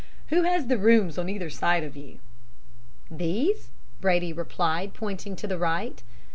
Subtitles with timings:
[0.29, 2.17] Who has the rooms on either side of you?'
[3.11, 3.69] "'These?'
[4.01, 6.01] Brady replied, pointing to the right.